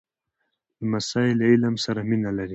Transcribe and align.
لمسی 0.81 1.29
له 1.39 1.45
علم 1.51 1.75
سره 1.85 1.99
مینه 2.09 2.31
لري. 2.37 2.49